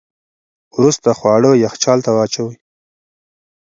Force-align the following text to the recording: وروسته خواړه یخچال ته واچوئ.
وروسته 0.75 1.09
خواړه 1.19 1.51
یخچال 1.65 1.99
ته 2.05 2.11
واچوئ. 2.15 2.55